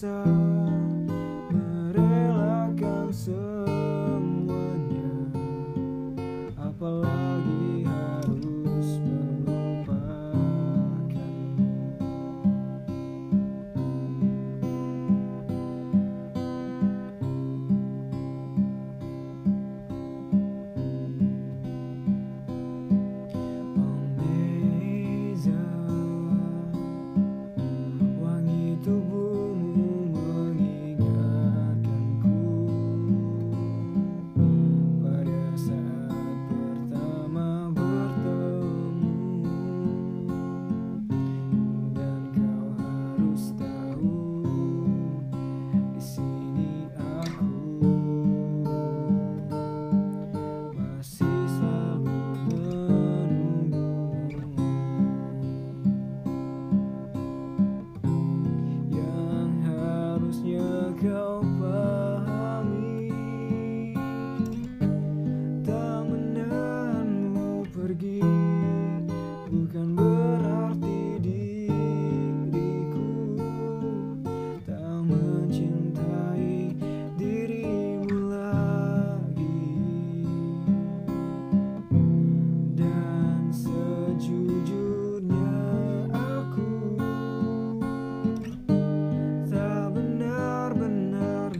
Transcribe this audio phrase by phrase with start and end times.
[0.00, 0.37] terpaksa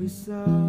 [0.08, 0.68] side.